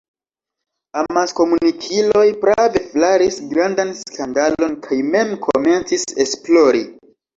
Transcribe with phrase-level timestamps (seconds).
[1.01, 6.83] Amaskomunikiloj prave flaris grandan skandalon kaj mem komencis esplori.